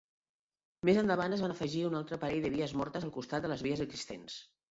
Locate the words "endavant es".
1.01-1.43